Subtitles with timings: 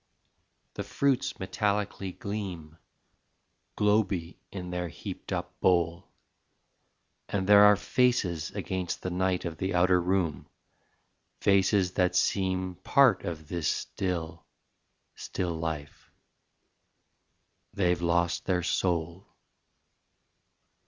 [0.73, 2.79] The fruits metallically gleam,
[3.77, 6.09] Globey in their heaped up bowl,
[7.29, 10.49] And there are faces against the night Of the outer room
[11.39, 14.47] faces that seem Part of this still,
[15.13, 16.09] still life...
[17.71, 19.27] they've lost their soul.